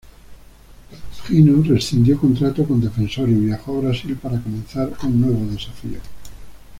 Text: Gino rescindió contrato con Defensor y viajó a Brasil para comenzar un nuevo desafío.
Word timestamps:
Gino 1.27 1.61
rescindió 1.61 2.17
contrato 2.17 2.65
con 2.67 2.81
Defensor 2.81 3.29
y 3.29 3.35
viajó 3.35 3.77
a 3.77 3.81
Brasil 3.81 4.15
para 4.15 4.41
comenzar 4.41 4.91
un 5.03 5.21
nuevo 5.21 5.45
desafío. 5.45 5.99